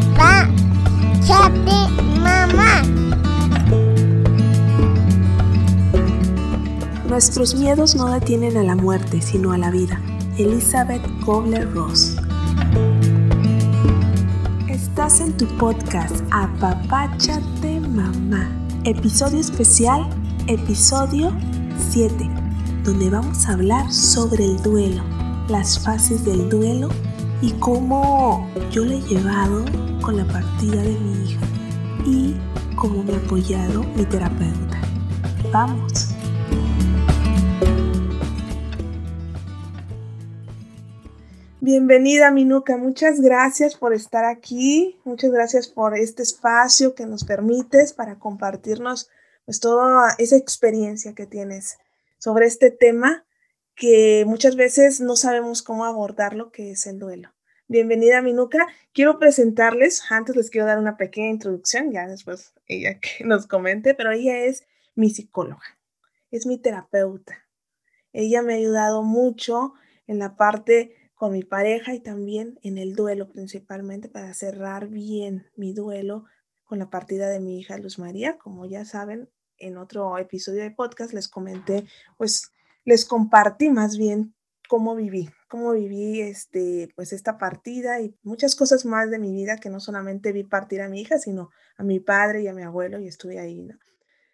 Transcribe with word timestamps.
papá, 0.00 0.48
Chapi, 1.24 1.88
mamá. 2.18 2.82
Nuestros 7.08 7.54
miedos 7.54 7.94
no 7.94 8.10
detienen 8.10 8.56
a 8.56 8.64
la 8.64 8.74
muerte, 8.74 9.22
sino 9.22 9.52
a 9.52 9.58
la 9.58 9.70
vida. 9.70 10.00
Elizabeth 10.36 11.02
Kobler-Ross. 11.24 12.16
Estás 14.68 15.20
en 15.20 15.36
tu 15.36 15.46
podcast 15.58 16.16
Apapáchate 16.32 17.78
Mamá. 17.78 18.50
Episodio 18.82 19.38
especial, 19.38 20.08
episodio 20.48 21.30
7, 21.90 22.28
donde 22.82 23.10
vamos 23.10 23.46
a 23.46 23.52
hablar 23.52 23.92
sobre 23.92 24.44
el 24.44 24.60
duelo, 24.60 25.04
las 25.48 25.78
fases 25.78 26.24
del 26.24 26.48
duelo 26.48 26.88
y 27.44 27.52
cómo 27.60 28.50
yo 28.70 28.86
le 28.86 28.96
he 28.96 29.00
llevado 29.02 29.66
con 30.00 30.16
la 30.16 30.24
partida 30.24 30.80
de 30.80 30.98
mi 30.98 31.24
hija 31.24 31.46
y 32.06 32.34
cómo 32.74 33.02
me 33.02 33.12
ha 33.12 33.18
apoyado 33.18 33.82
mi 33.82 34.06
terapeuta. 34.06 34.80
Vamos. 35.52 36.14
Bienvenida 41.60 42.30
Minuca, 42.30 42.78
muchas 42.78 43.20
gracias 43.20 43.74
por 43.74 43.92
estar 43.92 44.24
aquí, 44.24 44.98
muchas 45.04 45.30
gracias 45.30 45.68
por 45.68 45.98
este 45.98 46.22
espacio 46.22 46.94
que 46.94 47.04
nos 47.04 47.24
permites 47.24 47.92
para 47.92 48.18
compartirnos 48.18 49.10
pues 49.44 49.60
toda 49.60 50.14
esa 50.16 50.36
experiencia 50.36 51.14
que 51.14 51.26
tienes 51.26 51.76
sobre 52.16 52.46
este 52.46 52.70
tema 52.70 53.24
que 53.74 54.24
muchas 54.26 54.56
veces 54.56 55.00
no 55.00 55.16
sabemos 55.16 55.62
cómo 55.62 55.84
abordar 55.84 56.34
lo 56.34 56.50
que 56.52 56.70
es 56.70 56.86
el 56.86 56.98
duelo. 56.98 57.34
Bienvenida, 57.66 58.22
Minuca. 58.22 58.68
Quiero 58.92 59.18
presentarles, 59.18 60.02
antes 60.10 60.36
les 60.36 60.50
quiero 60.50 60.66
dar 60.66 60.78
una 60.78 60.96
pequeña 60.96 61.30
introducción, 61.30 61.90
ya 61.90 62.06
después 62.06 62.52
ella 62.66 62.98
que 63.00 63.24
nos 63.24 63.46
comente, 63.46 63.94
pero 63.94 64.12
ella 64.12 64.44
es 64.44 64.66
mi 64.94 65.10
psicóloga, 65.10 65.78
es 66.30 66.46
mi 66.46 66.58
terapeuta. 66.58 67.44
Ella 68.12 68.42
me 68.42 68.54
ha 68.54 68.56
ayudado 68.56 69.02
mucho 69.02 69.74
en 70.06 70.20
la 70.20 70.36
parte 70.36 70.94
con 71.14 71.32
mi 71.32 71.42
pareja 71.42 71.94
y 71.94 72.00
también 72.00 72.60
en 72.62 72.78
el 72.78 72.94
duelo 72.94 73.28
principalmente 73.28 74.08
para 74.08 74.34
cerrar 74.34 74.88
bien 74.88 75.46
mi 75.56 75.72
duelo 75.72 76.26
con 76.64 76.78
la 76.78 76.90
partida 76.90 77.28
de 77.28 77.40
mi 77.40 77.58
hija 77.58 77.78
Luz 77.78 77.98
María. 77.98 78.38
Como 78.38 78.66
ya 78.66 78.84
saben, 78.84 79.28
en 79.58 79.78
otro 79.78 80.16
episodio 80.18 80.62
de 80.62 80.70
podcast 80.70 81.12
les 81.12 81.28
comenté, 81.28 81.84
pues 82.16 82.52
les 82.84 83.04
compartí 83.04 83.70
más 83.70 83.96
bien 83.96 84.34
cómo 84.68 84.94
viví, 84.94 85.28
cómo 85.48 85.72
viví 85.72 86.20
este, 86.20 86.88
pues 86.96 87.12
esta 87.12 87.38
partida 87.38 88.00
y 88.00 88.16
muchas 88.22 88.56
cosas 88.56 88.84
más 88.84 89.10
de 89.10 89.18
mi 89.18 89.32
vida 89.32 89.58
que 89.58 89.70
no 89.70 89.80
solamente 89.80 90.32
vi 90.32 90.44
partir 90.44 90.82
a 90.82 90.88
mi 90.88 91.00
hija, 91.00 91.18
sino 91.18 91.50
a 91.76 91.82
mi 91.82 92.00
padre 92.00 92.42
y 92.42 92.48
a 92.48 92.54
mi 92.54 92.62
abuelo 92.62 92.98
y 92.98 93.08
estuve 93.08 93.38
ahí, 93.38 93.62
¿no? 93.62 93.74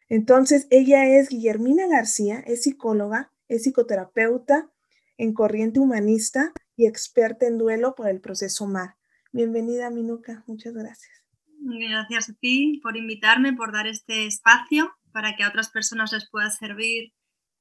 Entonces, 0.09 0.67
ella 0.71 1.07
es 1.07 1.29
Guillermina 1.29 1.87
García, 1.87 2.41
es 2.41 2.65
psicóloga, 2.65 3.33
es 3.49 3.63
psicoterapeuta 3.63 4.69
en 5.17 5.33
corriente 5.33 5.79
humanista 5.79 6.53
y 6.77 6.87
experta 6.87 7.47
en 7.47 7.59
duelo 7.59 7.95
por 7.95 8.09
el 8.09 8.21
proceso 8.21 8.67
MAR. 8.67 8.97
Bienvenida, 9.33 9.89
Minuca, 9.91 10.43
muchas 10.49 10.75
gracias. 10.75 11.13
Gracias 11.61 12.31
a 12.31 12.33
ti 12.41 12.81
por 12.83 12.97
invitarme, 12.97 13.53
por 13.53 13.73
dar 13.73 13.87
este 13.87 14.27
espacio 14.27 14.91
para 15.13 15.37
que 15.37 15.45
a 15.45 15.49
otras 15.49 15.69
personas 15.69 16.13
les 16.13 16.29
pueda 16.29 16.51
servir 16.51 17.13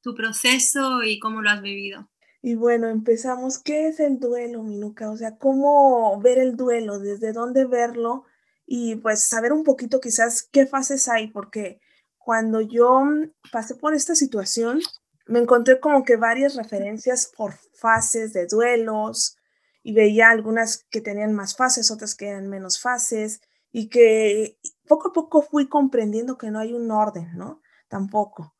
tu 0.01 0.15
proceso 0.15 1.03
y 1.03 1.19
cómo 1.19 1.41
lo 1.41 1.49
has 1.49 1.61
vivido. 1.61 2.09
Y 2.41 2.55
bueno, 2.55 2.87
empezamos. 2.87 3.59
¿Qué 3.59 3.87
es 3.87 3.99
el 3.99 4.19
duelo, 4.19 4.63
Minuca? 4.63 5.11
O 5.11 5.17
sea, 5.17 5.37
¿cómo 5.37 6.19
ver 6.21 6.39
el 6.39 6.55
duelo? 6.55 6.99
¿Desde 6.99 7.33
dónde 7.33 7.65
verlo? 7.65 8.23
Y 8.65 8.95
pues 8.95 9.23
saber 9.23 9.51
un 9.51 9.63
poquito 9.63 9.99
quizás 9.99 10.43
qué 10.43 10.65
fases 10.65 11.09
hay, 11.09 11.27
porque 11.27 11.81
cuando 12.17 12.61
yo 12.61 13.03
pasé 13.51 13.75
por 13.75 13.93
esta 13.93 14.15
situación, 14.15 14.79
me 15.25 15.39
encontré 15.39 15.79
como 15.79 16.03
que 16.03 16.15
varias 16.15 16.55
referencias 16.55 17.31
por 17.35 17.53
fases 17.73 18.33
de 18.33 18.47
duelos 18.47 19.37
y 19.83 19.93
veía 19.93 20.29
algunas 20.29 20.85
que 20.91 21.01
tenían 21.01 21.33
más 21.33 21.55
fases, 21.55 21.91
otras 21.91 22.15
que 22.15 22.29
eran 22.29 22.47
menos 22.47 22.79
fases 22.79 23.41
y 23.71 23.89
que 23.89 24.57
poco 24.87 25.09
a 25.09 25.13
poco 25.13 25.41
fui 25.41 25.67
comprendiendo 25.67 26.37
que 26.37 26.51
no 26.51 26.59
hay 26.59 26.73
un 26.73 26.89
orden, 26.91 27.37
¿no? 27.37 27.61
Tampoco 27.87 28.53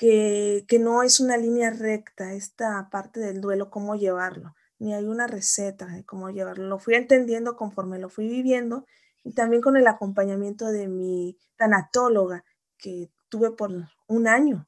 que, 0.00 0.78
no 0.80 1.02
es 1.02 1.20
una 1.20 1.36
línea 1.36 1.68
recta 1.68 2.32
esta 2.32 2.88
parte 2.90 3.20
del 3.20 3.42
duelo, 3.42 3.68
cómo 3.68 3.96
llevarlo, 3.96 4.54
ni 4.78 4.94
hay 4.94 5.04
una 5.04 5.26
receta 5.26 5.84
de 5.88 6.06
cómo 6.06 6.30
llevarlo. 6.30 6.66
Lo 6.68 6.78
fui 6.78 6.94
entendiendo 6.94 7.54
conforme 7.54 7.98
lo 7.98 8.08
fui 8.08 8.26
viviendo 8.26 8.86
y 9.24 9.34
también 9.34 9.60
con 9.60 9.76
el 9.76 9.86
acompañamiento 9.86 10.72
de 10.72 10.88
mi 10.88 11.36
tanatóloga 11.56 12.46
que 12.78 13.10
tuve 13.28 13.50
por 13.50 13.72
un 14.08 14.26
año. 14.26 14.66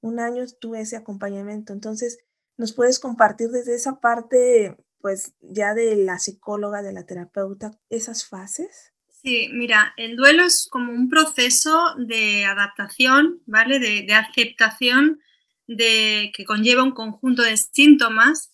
Un 0.00 0.18
año 0.18 0.44
tuve 0.60 0.80
ese 0.80 0.96
acompañamiento. 0.96 1.72
Entonces, 1.72 2.18
¿nos 2.56 2.72
puedes 2.72 2.98
compartir 2.98 3.50
desde 3.50 3.76
esa 3.76 4.00
parte, 4.00 4.76
pues 5.00 5.34
ya 5.40 5.74
de 5.74 5.94
la 5.94 6.18
psicóloga, 6.18 6.82
de 6.82 6.92
la 6.92 7.06
terapeuta, 7.06 7.78
esas 7.90 8.26
fases? 8.26 8.92
Sí, 9.24 9.48
mira, 9.54 9.94
el 9.96 10.16
duelo 10.16 10.44
es 10.44 10.68
como 10.70 10.92
un 10.92 11.08
proceso 11.08 11.94
de 11.96 12.44
adaptación, 12.44 13.40
¿vale? 13.46 13.78
De, 13.78 14.12
aceptación 14.12 15.18
de, 15.66 16.30
que 16.36 16.44
conlleva 16.44 16.82
un 16.82 16.90
conjunto 16.90 17.40
de 17.40 17.56
síntomas 17.56 18.50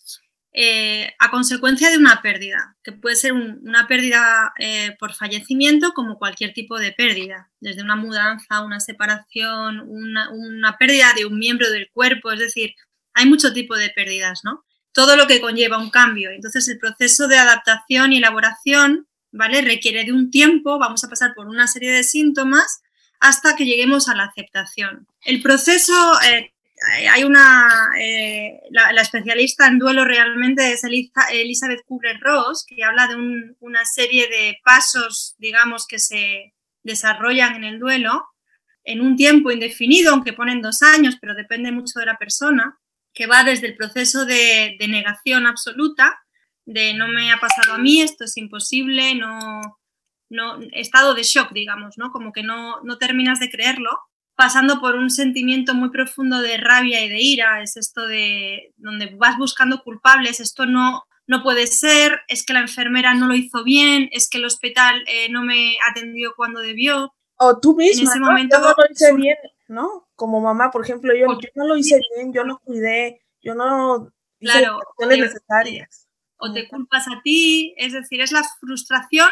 eh, 0.53 1.13
a 1.19 1.29
consecuencia 1.29 1.89
de 1.89 1.97
una 1.97 2.21
pérdida, 2.21 2.77
que 2.83 2.93
puede 2.93 3.17
ser 3.17 3.33
una 3.33 3.85
pérdida 3.89 4.53
eh, 4.59 4.95
por 4.97 5.13
fallecimiento 5.13 5.91
como 5.93 6.17
cualquier 6.17 6.53
tipo 6.53 6.79
de 6.79 6.93
pérdida, 6.93 7.51
desde 7.59 7.83
una 7.83 7.97
mudanza, 7.97 8.63
una 8.63 8.79
separación, 8.79 9.81
una, 9.81 10.29
una 10.31 10.77
pérdida 10.77 11.13
de 11.17 11.25
un 11.25 11.37
miembro 11.37 11.69
del 11.69 11.89
cuerpo, 11.91 12.31
es 12.31 12.39
decir, 12.39 12.75
hay 13.13 13.25
mucho 13.25 13.51
tipo 13.51 13.75
de 13.75 13.89
pérdidas, 13.89 14.39
¿no? 14.45 14.63
Todo 14.93 15.17
lo 15.17 15.27
que 15.27 15.41
conlleva 15.41 15.77
un 15.77 15.89
cambio. 15.89 16.31
Entonces, 16.31 16.67
el 16.69 16.79
proceso 16.79 17.27
de 17.27 17.37
adaptación 17.37 18.13
y 18.13 18.17
elaboración 18.19 19.09
¿vale? 19.31 19.61
Requiere 19.61 20.03
de 20.03 20.11
un 20.11 20.29
tiempo, 20.29 20.79
vamos 20.79 21.03
a 21.03 21.09
pasar 21.09 21.33
por 21.33 21.47
una 21.47 21.67
serie 21.67 21.91
de 21.91 22.03
síntomas 22.03 22.81
hasta 23.19 23.55
que 23.55 23.65
lleguemos 23.65 24.09
a 24.09 24.15
la 24.15 24.25
aceptación. 24.25 25.07
El 25.23 25.41
proceso, 25.41 25.93
eh, 26.23 26.51
hay 27.09 27.23
una, 27.23 27.91
eh, 27.99 28.59
la, 28.71 29.01
especialista 29.01 29.67
en 29.67 29.77
duelo 29.77 30.05
realmente 30.05 30.73
es 30.73 30.83
Elizabeth 30.83 31.85
Kubler-Ross, 31.85 32.65
que 32.67 32.83
habla 32.83 33.07
de 33.07 33.15
una 33.59 33.85
serie 33.85 34.27
de 34.27 34.57
pasos, 34.65 35.35
digamos, 35.37 35.85
que 35.87 35.99
se 35.99 36.53
desarrollan 36.83 37.55
en 37.55 37.63
el 37.63 37.79
duelo 37.79 38.25
en 38.83 39.01
un 39.01 39.15
tiempo 39.15 39.51
indefinido, 39.51 40.11
aunque 40.11 40.33
ponen 40.33 40.63
dos 40.63 40.81
años, 40.81 41.17
pero 41.21 41.35
depende 41.35 41.71
mucho 41.71 41.99
de 41.99 42.07
la 42.07 42.17
persona, 42.17 42.79
que 43.13 43.27
va 43.27 43.43
desde 43.43 43.67
el 43.67 43.75
proceso 43.75 44.25
de, 44.25 44.75
de 44.79 44.87
negación 44.87 45.45
absoluta, 45.45 46.19
de 46.71 46.93
no 46.93 47.07
me 47.07 47.31
ha 47.31 47.37
pasado 47.39 47.73
a 47.73 47.77
mí, 47.77 48.01
esto 48.01 48.23
es 48.23 48.37
imposible, 48.37 49.15
no, 49.15 49.61
no, 50.29 50.59
estado 50.71 51.13
de 51.13 51.23
shock, 51.23 51.51
digamos, 51.51 51.97
¿no? 51.97 52.11
Como 52.11 52.31
que 52.31 52.43
no, 52.43 52.81
no 52.81 52.97
terminas 52.97 53.39
de 53.39 53.49
creerlo, 53.49 53.89
pasando 54.35 54.79
por 54.79 54.95
un 54.95 55.09
sentimiento 55.09 55.73
muy 55.73 55.89
profundo 55.89 56.41
de 56.41 56.57
rabia 56.57 57.03
y 57.03 57.09
de 57.09 57.21
ira, 57.21 57.61
es 57.61 57.77
esto 57.77 58.07
de 58.07 58.73
donde 58.77 59.07
vas 59.17 59.37
buscando 59.37 59.83
culpables, 59.83 60.39
esto 60.39 60.65
no, 60.65 61.03
no 61.27 61.43
puede 61.43 61.67
ser, 61.67 62.21
es 62.27 62.45
que 62.45 62.53
la 62.53 62.61
enfermera 62.61 63.13
no 63.13 63.27
lo 63.27 63.35
hizo 63.35 63.63
bien, 63.63 64.09
es 64.11 64.29
que 64.29 64.37
el 64.37 64.45
hospital 64.45 65.03
eh, 65.07 65.29
no 65.29 65.43
me 65.43 65.75
atendió 65.89 66.33
cuando 66.35 66.61
debió. 66.61 67.13
O 67.35 67.59
tú 67.59 67.75
misma, 67.75 68.03
en 68.03 68.07
ese 68.07 68.19
momento, 68.19 68.57
yo 68.57 68.63
no 68.63 68.69
lo 68.69 68.91
hice 68.91 69.13
bien, 69.15 69.37
¿no? 69.67 70.07
Como 70.15 70.39
mamá, 70.39 70.71
por 70.71 70.83
ejemplo, 70.83 71.13
yo, 71.13 71.27
yo 71.39 71.49
no 71.55 71.67
lo 71.67 71.75
hice 71.75 71.99
bien, 72.15 72.31
yo 72.31 72.43
no 72.43 72.59
cuidé, 72.59 73.21
yo 73.41 73.55
no 73.55 74.11
hice 74.39 74.59
claro, 74.59 74.79
las 74.99 75.17
necesarias 75.17 76.07
o 76.41 76.51
te 76.51 76.67
culpas 76.67 77.07
a 77.07 77.21
ti, 77.23 77.73
es 77.77 77.93
decir, 77.93 78.19
es 78.19 78.31
la 78.31 78.43
frustración 78.59 79.29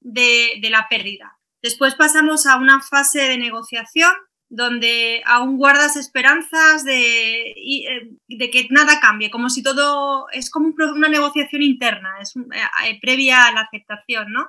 de, 0.00 0.58
la 0.70 0.88
pérdida. 0.88 1.38
Después 1.62 1.94
pasamos 1.94 2.46
a 2.46 2.56
una 2.56 2.80
fase 2.80 3.20
de 3.20 3.38
negociación 3.38 4.12
donde 4.48 5.22
aún 5.26 5.58
guardas 5.58 5.96
esperanzas 5.96 6.84
de, 6.84 7.50
eh, 7.50 8.10
de, 8.28 8.50
que 8.50 8.68
nada 8.70 9.00
cambie, 9.00 9.30
como 9.30 9.50
si 9.50 9.62
todo 9.62 10.28
es 10.30 10.50
como 10.50 10.72
una 10.94 11.08
negociación 11.08 11.62
interna, 11.62 12.14
es 12.20 12.34
eh, 12.36 12.40
eh, 12.84 12.98
previa 13.02 13.46
a 13.46 13.52
la 13.52 13.62
aceptación, 13.62 14.32
¿no? 14.32 14.46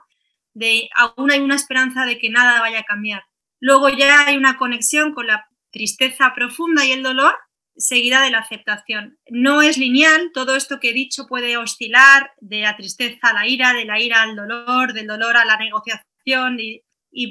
De 0.54 0.90
aún 0.96 1.32
hay 1.32 1.40
una 1.40 1.56
esperanza 1.56 2.06
de 2.06 2.20
que 2.20 2.30
nada 2.30 2.62
vaya 2.62 2.80
a 2.80 2.84
cambiar. 2.84 3.24
Luego 3.60 3.90
ya 3.90 4.28
hay 4.28 4.38
una 4.38 4.58
conexión 4.58 5.14
con 5.14 5.28
la 5.28 5.48
tristeza 5.72 6.34
profunda 6.34 6.86
y 6.86 6.92
el 6.92 7.04
dolor 7.04 7.36
seguida 7.78 8.22
de 8.22 8.32
la 8.32 8.40
aceptación. 8.40 9.18
No 9.30 9.62
es 9.62 9.78
lineal, 9.78 10.32
todo 10.34 10.56
esto 10.56 10.80
que 10.80 10.90
he 10.90 10.94
dicho 10.94 11.28
puede 11.28 11.58
oscilar 11.58 12.32
de 12.40 12.62
la 12.62 12.76
tristeza 12.76 13.30
a 13.30 13.34
la 13.34 13.48
ira, 13.48 13.74
de 13.74 13.86
la 13.86 14.00
ira 14.00 14.24
al 14.24 14.36
dolor, 14.36 14.94
del 14.94 15.08
dolor 15.08 15.38
a 15.38 15.46
la 15.46 15.58
negociación 15.58 16.60
y, 16.60 16.84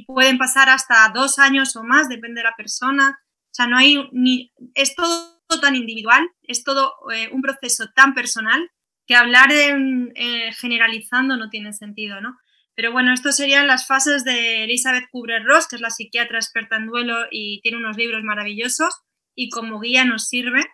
pueden 0.06 0.36
pasar 0.36 0.68
hasta 0.68 1.08
dos 1.14 1.38
años 1.38 1.76
o 1.76 1.84
más, 1.84 2.08
depende 2.08 2.40
de 2.40 2.44
la 2.44 2.56
persona. 2.56 3.20
O 3.20 3.52
sea, 3.52 3.68
no 3.68 3.76
hay 3.76 4.08
ni, 4.10 4.52
es 4.74 4.96
todo 4.96 5.38
tan 5.60 5.76
individual, 5.76 6.28
es 6.42 6.64
todo 6.64 6.92
eh, 7.12 7.28
un 7.30 7.40
proceso 7.40 7.86
tan 7.94 8.12
personal 8.12 8.68
que 9.06 9.14
hablar 9.14 9.48
de, 9.48 10.10
eh, 10.16 10.52
generalizando 10.54 11.36
no 11.36 11.50
tiene 11.50 11.72
sentido, 11.72 12.20
¿no? 12.20 12.36
Pero 12.74 12.90
bueno, 12.90 13.12
esto 13.12 13.30
serían 13.30 13.68
las 13.68 13.86
fases 13.86 14.24
de 14.24 14.64
Elizabeth 14.64 15.08
Kubler-Ross, 15.12 15.68
que 15.68 15.76
es 15.76 15.82
la 15.82 15.90
psiquiatra 15.90 16.38
experta 16.38 16.76
en 16.76 16.88
duelo 16.88 17.26
y 17.30 17.60
tiene 17.62 17.78
unos 17.78 17.96
libros 17.96 18.24
maravillosos 18.24 19.05
y 19.36 19.50
como 19.50 19.78
guía 19.78 20.04
nos 20.04 20.26
sirve, 20.26 20.64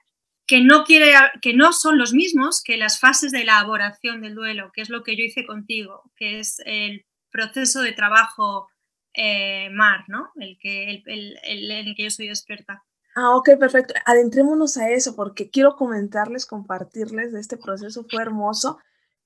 que 0.47 0.62
no, 0.62 0.85
quiere, 0.85 1.12
que 1.43 1.53
no 1.53 1.73
son 1.73 1.99
los 1.99 2.14
mismos 2.14 2.62
que 2.62 2.79
las 2.79 2.99
fases 2.99 3.32
de 3.32 3.43
elaboración 3.43 4.23
del 4.23 4.35
duelo, 4.35 4.70
que 4.73 4.81
es 4.81 4.88
lo 4.88 5.03
que 5.03 5.17
yo 5.17 5.25
hice 5.25 5.44
contigo, 5.44 6.11
que 6.17 6.41
es 6.41 6.61
el 6.64 7.05
proceso 7.31 7.82
de 7.82 7.93
trabajo 7.93 8.69
eh, 9.14 9.69
MAR, 9.70 10.05
¿no? 10.09 10.31
El 10.37 10.59
que, 10.59 10.91
el, 10.91 11.03
el, 11.06 11.38
el, 11.43 11.70
en 11.70 11.88
el 11.88 11.94
que 11.94 12.05
yo 12.05 12.11
soy 12.11 12.29
experta. 12.29 12.82
Ah, 13.14 13.37
ok, 13.37 13.50
perfecto. 13.59 13.94
Adentrémonos 14.06 14.76
a 14.79 14.91
eso 14.91 15.14
porque 15.14 15.50
quiero 15.50 15.76
comentarles, 15.76 16.47
compartirles 16.47 17.32
de 17.32 17.41
este 17.41 17.59
proceso. 17.59 18.06
Fue 18.11 18.23
hermoso. 18.23 18.79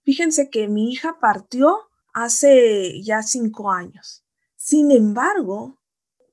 Fíjense 0.05 0.51
que 0.51 0.67
mi 0.67 0.93
hija 0.93 1.19
partió 1.21 1.89
hace 2.13 3.03
ya 3.03 3.23
cinco 3.23 3.71
años. 3.71 4.25
Sin 4.57 4.91
embargo, 4.91 5.79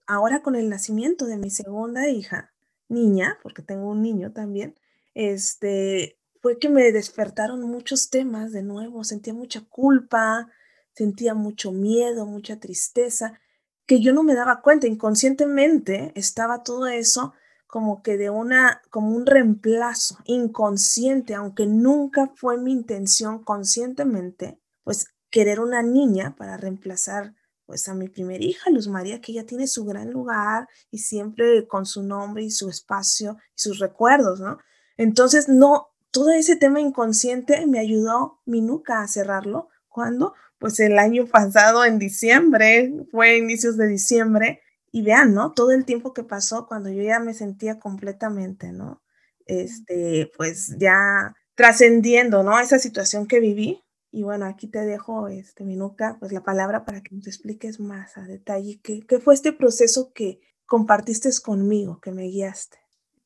ahora 0.08 0.42
con 0.42 0.56
el 0.56 0.70
nacimiento 0.70 1.26
de 1.26 1.38
mi 1.38 1.50
segunda 1.50 2.08
hija, 2.08 2.53
niña, 2.94 3.38
porque 3.44 3.62
tengo 3.62 3.90
un 3.90 4.01
niño 4.01 4.31
también, 4.31 4.75
este, 5.13 6.18
fue 6.42 6.60
que 6.60 6.69
me 6.69 6.92
despertaron 6.92 7.62
muchos 7.62 8.10
temas 8.10 8.51
de 8.51 8.63
nuevo. 8.63 9.04
Sentía 9.06 9.34
mucha 9.34 9.62
culpa, 9.62 10.50
sentía 10.94 11.34
mucho 11.34 11.72
miedo, 11.72 12.25
mucha 12.25 12.60
tristeza, 12.60 13.40
que 13.86 14.01
yo 14.01 14.13
no 14.13 14.24
me 14.24 14.36
daba 14.36 14.62
cuenta. 14.62 14.88
Inconscientemente 14.88 16.12
estaba 16.16 16.63
todo 16.63 16.88
eso 16.88 17.34
como 17.66 18.04
que 18.04 18.18
de 18.18 18.30
una, 18.30 18.81
como 18.90 19.16
un 19.16 19.25
reemplazo 19.25 20.18
inconsciente, 20.25 21.34
aunque 21.34 21.66
nunca 21.66 22.31
fue 22.36 22.57
mi 22.57 22.72
intención 22.72 23.44
conscientemente, 23.44 24.60
pues 24.84 25.07
querer 25.31 25.60
una 25.60 25.81
niña 25.81 26.36
para 26.36 26.57
reemplazar 26.57 27.34
pues 27.65 27.88
a 27.88 27.94
mi 27.94 28.10
primera 28.10 28.44
hija, 28.44 28.69
Luz 28.69 28.88
María, 28.88 29.21
que 29.21 29.31
ella 29.31 29.45
tiene 29.45 29.68
su 29.68 29.86
gran 29.86 30.12
lugar 30.12 30.68
y 30.92 31.00
siempre 31.00 31.68
con 31.68 31.86
su 31.86 32.04
nombre 32.04 32.44
y 32.44 32.51
su 32.51 32.69
espacio 32.69 33.38
y 33.56 33.62
sus 33.62 33.80
recuerdos, 33.80 34.39
¿no? 34.39 34.57
Entonces, 34.98 35.50
no, 35.50 35.88
todo 36.12 36.31
ese 36.31 36.56
tema 36.56 36.80
inconsciente 36.80 37.65
me 37.65 37.80
ayudó 37.80 38.42
mi 38.45 38.62
nuca 38.62 39.01
a 39.01 39.07
cerrarlo. 39.07 39.69
cuando 39.88 40.33
Pues 40.60 40.80
el 40.80 41.00
año 41.00 41.25
pasado, 41.27 41.86
en 41.86 42.00
diciembre, 42.00 42.94
fue 43.12 43.38
inicios 43.38 43.77
de 43.77 43.88
diciembre, 43.88 44.62
y 44.94 45.01
vean, 45.01 45.33
¿no? 45.33 45.51
Todo 45.51 45.71
el 45.71 45.86
tiempo 45.86 46.13
que 46.13 46.24
pasó 46.24 46.68
cuando 46.68 46.89
yo 46.89 47.01
ya 47.01 47.19
me 47.19 47.33
sentía 47.33 47.80
completamente, 47.80 48.71
¿no? 48.71 49.01
Este, 49.48 50.31
pues 50.38 50.75
ya 50.77 51.36
trascendiendo, 51.56 52.44
¿no? 52.44 52.59
Esa 52.59 52.77
situación 52.77 53.25
que 53.25 53.39
viví. 53.39 53.82
Y 54.13 54.21
bueno, 54.21 54.45
aquí 54.45 54.68
te 54.68 54.86
dejo, 54.86 55.27
este, 55.27 55.63
Minuca, 55.63 56.18
pues 56.19 56.31
la 56.31 56.44
palabra 56.44 56.86
para 56.86 57.01
que 57.01 57.15
nos 57.15 57.25
expliques 57.25 57.80
más 57.80 58.15
a 58.15 58.21
detalle 58.21 58.80
qué, 58.83 59.01
qué 59.07 59.19
fue 59.19 59.33
este 59.33 59.51
proceso 59.51 60.13
que 60.13 60.39
compartiste 60.68 61.30
conmigo, 61.44 62.00
que 62.00 62.12
me 62.12 62.27
guiaste 62.27 62.77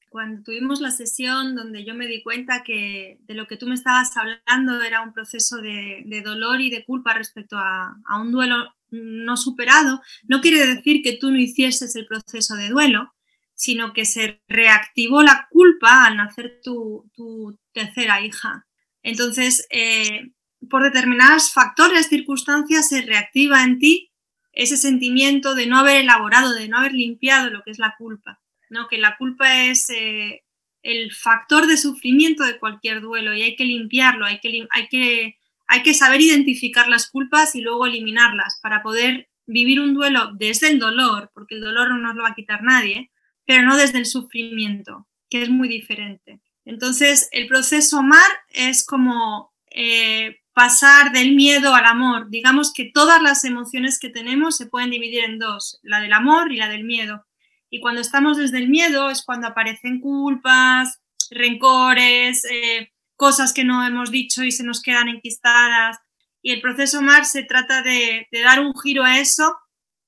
cuando 0.10 0.42
tuvimos 0.42 0.81
la 0.81 0.89
sesión 0.89 1.56
donde 1.56 1.86
yo 1.86 1.94
me 1.94 2.07
di 2.07 2.24
cuenta 2.24 2.63
que 2.63 3.19
de 3.28 3.34
lo 3.34 3.45
que 3.45 3.57
tú 3.57 3.68
me 3.68 3.75
estabas 3.75 4.12
hablando 4.18 4.81
era 4.81 5.01
un 5.01 5.13
proceso 5.13 5.57
de, 5.57 6.04
de 6.06 6.22
dolor 6.22 6.62
y 6.62 6.69
de 6.69 6.86
culpa 6.86 7.13
respecto 7.13 7.57
a, 7.57 7.95
a, 8.06 8.19
un 8.19 8.31
duelo 8.31 8.56
no 8.90 9.38
superado, 9.38 10.01
no 10.28 10.42
quiere 10.42 10.66
decir 10.66 11.01
que 11.04 11.18
tú 11.18 11.30
no 11.30 11.38
hicieses 11.38 11.95
el 11.95 12.07
proceso 12.07 12.56
de 12.56 12.69
duelo, 12.69 13.13
sino 13.54 13.94
que 13.94 14.06
se 14.06 14.42
reactivó 14.48 15.22
la 15.24 15.48
culpa 15.51 16.06
al 16.06 16.18
nacer 16.18 16.62
tu, 16.63 17.10
tu 17.13 17.60
tercera 17.74 18.22
hija. 18.22 18.66
Entonces, 19.04 19.68
eh, 19.69 20.31
por 20.69 20.84
determinados 20.84 21.52
factores, 21.52 22.08
circunstancias, 22.08 22.90
se 22.90 23.02
reactiva 23.02 23.64
en 23.64 23.80
ti 23.80 24.12
ese 24.54 24.78
sentimiento 24.78 25.56
de 25.56 25.68
no 25.68 25.78
haber 25.78 26.02
elaborado, 26.02 26.54
de 26.54 26.68
no 26.68 26.78
haber 26.78 26.94
limpiado 26.94 27.50
lo 27.50 27.64
que 27.64 27.72
es 27.72 27.80
la 27.80 27.96
culpa, 27.98 28.40
¿no? 28.69 28.88
que 28.88 28.98
la 28.98 29.18
culpa 29.18 29.66
es 29.66 29.90
eh, 29.90 30.44
el 30.81 31.14
factor 31.14 31.68
de 31.68 31.78
sufrimiento 31.78 32.44
de 32.44 32.58
cualquier 32.58 33.02
duelo 33.02 33.34
y 33.34 33.44
hay 33.44 33.56
que 33.56 33.66
limpiarlo, 33.66 34.25
hay 34.25 34.40
que, 34.40 34.68
hay 34.72 34.88
que 34.88 35.38
hay 35.68 35.84
que 35.84 35.94
saber 35.94 36.22
identificar 36.22 36.88
las 36.88 37.10
culpas 37.10 37.54
y 37.56 37.62
luego 37.62 37.86
eliminarlas 37.86 38.60
para 38.64 38.81
poder 38.81 39.30
vivir 39.46 39.80
un 39.80 39.94
duelo 39.94 40.31
desde 40.34 40.69
el 40.69 40.80
dolor, 40.80 41.30
porque 41.34 41.56
el 41.56 41.62
dolor 41.62 41.90
no 41.90 41.98
nos 41.98 42.16
lo 42.16 42.24
va 42.24 42.30
a 42.30 42.36
quitar 42.36 42.64
nadie, 42.64 43.12
pero 43.46 43.64
no 43.64 43.78
desde 43.78 44.00
el 44.00 44.06
sufrimiento, 44.06 45.08
que 45.30 45.44
es 45.44 45.50
muy 45.50 45.68
diferente. 45.68 46.40
Entonces, 46.66 47.30
el 47.31 47.48
proceso 47.48 48.02
MAR 48.02 48.30
es 48.50 48.86
como 48.86 49.54
eh, 49.72 50.40
pasar 50.57 51.12
del 51.12 51.36
miedo 51.36 51.75
al 51.75 51.86
amor. 51.86 52.31
Digamos 52.31 52.74
que 52.74 52.89
todas 52.92 53.21
las 53.21 53.44
emociones 53.44 54.00
que 54.00 54.09
tenemos 54.09 54.57
se 54.57 54.65
pueden 54.65 54.89
dividir 54.89 55.24
en 55.24 55.38
dos, 55.38 55.80
la 55.83 56.00
del 56.00 56.13
amor 56.13 56.51
y 56.51 56.57
la 56.57 56.68
del 56.68 56.83
miedo. 56.83 57.27
Y 57.69 57.80
cuando 57.80 58.01
estamos 58.01 58.38
desde 58.38 58.57
el 58.57 58.68
miedo 58.68 59.12
es 59.12 59.24
cuando 59.24 59.45
aparecen 59.45 60.01
culpas, 60.01 61.00
rencores, 61.30 62.44
eh, 62.45 62.92
cosas 63.15 63.54
que 63.54 63.65
no 63.65 63.86
hemos 63.86 64.09
dicho 64.09 64.44
y 64.44 64.51
se 64.51 64.63
nos 64.63 64.81
quedan 64.81 65.09
enquistadas. 65.09 66.00
Y 66.42 66.54
el 66.54 66.59
proceso 66.59 67.04
MAR 67.04 67.25
se 67.25 67.44
trata 67.44 67.83
de, 67.83 68.27
dar 68.44 68.59
un 68.59 68.74
giro 68.81 69.04
a 69.04 69.19
eso 69.19 69.56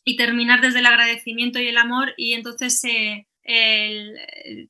y 0.03 0.17
terminar 0.17 0.61
desde 0.61 0.79
el 0.79 0.87
agradecimiento 0.87 1.59
y 1.59 1.67
el 1.67 1.77
amor 1.77 2.15
y 2.17 2.33
entonces 2.33 2.83
eh, 2.85 3.27
el, 3.43 4.17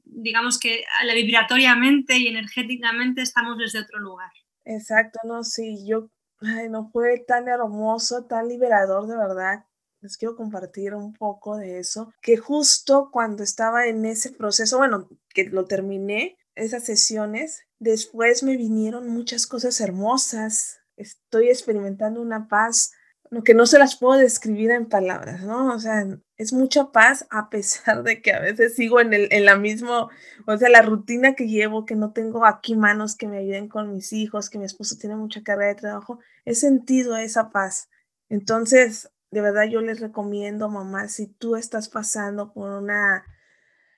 digamos 0.04 0.60
que 0.60 0.84
vibratoriamente 1.16 2.18
y 2.18 2.28
energéticamente 2.28 3.22
estamos 3.22 3.58
desde 3.58 3.80
otro 3.80 4.00
lugar. 4.00 4.32
Exacto, 4.70 5.20
no, 5.24 5.44
sí, 5.44 5.84
yo, 5.88 6.12
ay, 6.42 6.70
no 6.70 6.92
fue 6.92 7.18
tan 7.28 7.48
hermoso, 7.48 8.26
tan 8.26 8.48
liberador 8.48 9.08
de 9.08 9.18
verdad. 9.18 9.66
Les 10.00 10.16
quiero 10.16 10.36
compartir 10.36 10.94
un 10.94 11.14
poco 11.14 11.58
de 11.58 11.80
eso, 11.80 12.14
que 12.22 12.38
justo 12.38 13.10
cuando 13.12 13.42
estaba 13.42 13.88
en 13.88 14.06
ese 14.06 14.32
proceso, 14.32 14.78
bueno, 14.78 15.10
que 15.34 15.46
lo 15.46 15.66
terminé, 15.66 16.38
esas 16.54 16.84
sesiones, 16.84 17.64
después 17.80 18.44
me 18.44 18.58
vinieron 18.58 19.10
muchas 19.10 19.48
cosas 19.48 19.82
hermosas. 19.82 20.78
Estoy 20.98 21.50
experimentando 21.50 22.22
una 22.22 22.48
paz 22.48 22.92
lo 23.32 23.44
que 23.44 23.56
no 23.56 23.66
se 23.66 23.80
las 23.80 23.98
puedo 23.98 24.20
describir 24.20 24.70
en 24.70 24.88
palabras, 24.88 25.42
¿no? 25.42 25.74
O 25.74 25.80
sea, 25.80 26.06
es 26.40 26.54
mucha 26.54 26.92
paz 26.92 27.28
a 27.30 27.50
pesar 27.50 28.02
de 28.02 28.22
que 28.22 28.32
a 28.34 28.40
veces 28.40 28.74
sigo 28.74 29.02
en, 29.02 29.14
el, 29.14 29.28
en 29.32 29.46
la 29.46 29.58
misma, 29.58 30.08
o 30.48 30.58
sea, 30.58 30.70
la 30.70 30.82
rutina 30.82 31.36
que 31.36 31.48
llevo, 31.48 31.86
que 31.86 31.96
no 31.96 32.14
tengo 32.14 32.46
aquí 32.46 32.76
manos 32.76 33.16
que 33.16 33.28
me 33.28 33.40
ayuden 33.40 33.68
con 33.68 33.94
mis 33.94 34.14
hijos, 34.14 34.50
que 34.50 34.58
mi 34.58 34.66
esposo 34.66 34.96
tiene 34.98 35.18
mucha 35.18 35.44
carga 35.44 35.68
de 35.68 35.76
trabajo, 35.76 36.20
he 36.46 36.56
sentido 36.56 37.18
esa 37.18 37.50
paz. 37.52 37.90
Entonces, 38.30 39.12
de 39.32 39.42
verdad 39.42 39.66
yo 39.66 39.82
les 39.82 40.00
recomiendo, 40.00 40.70
mamá, 40.70 41.10
si 41.10 41.28
tú 41.28 41.58
estás 41.58 41.90
pasando 41.90 42.54
por 42.54 42.72
una 42.72 43.26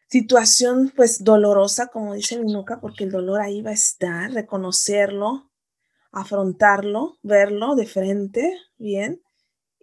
situación 0.08 0.92
pues 0.96 1.24
dolorosa, 1.24 1.88
como 1.88 2.16
dice 2.16 2.40
mi 2.40 2.52
nuca, 2.52 2.82
porque 2.82 3.04
el 3.04 3.12
dolor 3.12 3.40
ahí 3.40 3.62
va 3.62 3.70
a 3.70 3.74
estar, 3.74 4.32
reconocerlo, 4.32 5.52
afrontarlo, 6.12 7.20
verlo 7.22 7.76
de 7.76 7.86
frente, 7.86 8.58
bien, 8.80 9.22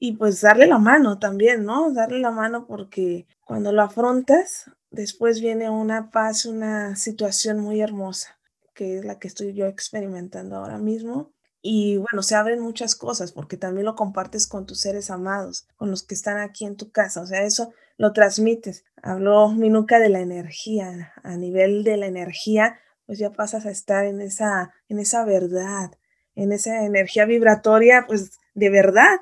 y 0.01 0.13
pues 0.13 0.41
darle 0.41 0.67
la 0.67 0.79
mano 0.79 1.19
también, 1.19 1.65
¿no? 1.65 1.93
Darle 1.93 2.21
la 2.21 2.31
mano 2.31 2.67
porque 2.67 3.27
cuando 3.45 3.73
lo 3.73 3.83
afrontas, 3.83 4.71
después 4.91 5.41
viene 5.41 5.71
una 5.71 6.11
paz, 6.11 6.45
una 6.47 6.97
situación 6.97 7.61
muy 7.61 7.81
hermosa, 7.81 8.39
que 8.75 8.99
es 8.99 9.05
la 9.05 9.19
que 9.19 9.29
estoy 9.29 9.55
yo 9.55 9.67
experimentando 9.67 10.57
ahora 10.57 10.79
mismo. 10.79 11.33
Y 11.61 11.97
bueno, 11.97 12.23
se 12.23 12.37
abren 12.37 12.61
muchas 12.61 12.95
cosas 12.95 13.33
porque 13.33 13.57
también 13.57 13.85
lo 13.87 13.97
compartes 13.97 14.47
con 14.47 14.65
tus 14.67 14.81
seres 14.81 15.11
amados, 15.11 15.67
con 15.77 15.91
los 15.91 16.05
que 16.05 16.15
están 16.15 16.39
aquí 16.39 16.65
en 16.65 16.77
tu 16.77 16.93
casa. 16.93 17.21
O 17.21 17.27
sea, 17.27 17.43
eso 17.43 17.73
lo 17.97 18.13
transmites. 18.13 18.85
Habló 19.03 19.49
Minuca 19.49 19.99
de 19.99 20.09
la 20.09 20.21
energía. 20.21 21.13
A 21.25 21.37
nivel 21.37 21.83
de 21.83 21.97
la 21.97 22.07
energía, 22.07 22.79
pues 23.07 23.19
ya 23.19 23.33
pasas 23.33 23.67
a 23.67 23.71
estar 23.71 24.05
en 24.05 24.21
esa, 24.21 24.73
en 24.89 25.01
esa 25.01 25.25
verdad, 25.25 25.91
en 26.37 26.53
esa 26.53 26.85
energía 26.85 27.25
vibratoria, 27.25 28.05
pues 28.07 28.39
de 28.55 28.71
verdad, 28.71 29.19